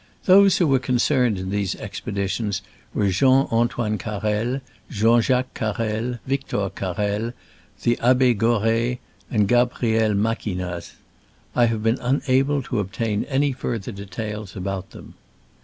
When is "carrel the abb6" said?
6.71-8.35